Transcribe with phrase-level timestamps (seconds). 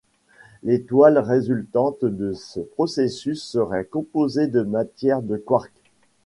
[0.63, 5.71] L'étoile résultante de ce processus serait composée de matière de quark.